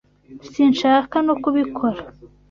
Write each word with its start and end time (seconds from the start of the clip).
Sinshaka 0.51 1.15
no 1.27 1.33
kubikora. 1.41 1.99